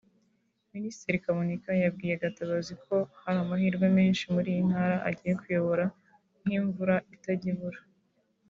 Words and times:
Minisitiri 0.73 1.23
Kaboneka 1.23 1.69
yabwiye 1.83 2.15
Gatabazi 2.23 2.73
ko 2.85 2.95
hari 3.23 3.37
amahirwe 3.45 3.85
menshi 3.97 4.23
muri 4.33 4.47
iyi 4.53 4.61
ntara 4.69 4.95
agiye 5.09 5.33
kuyobora; 5.41 5.85
nk’imvura 6.41 6.95
itajya 7.15 7.49
ibura 7.53 7.81